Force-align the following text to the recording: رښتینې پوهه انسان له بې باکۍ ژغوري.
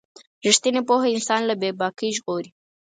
رښتینې 0.45 0.81
پوهه 0.87 1.07
انسان 1.15 1.41
له 1.49 1.53
بې 1.61 1.69
باکۍ 1.79 2.09
ژغوري. 2.17 2.49